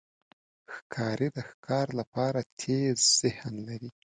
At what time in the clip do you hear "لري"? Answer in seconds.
3.67-3.89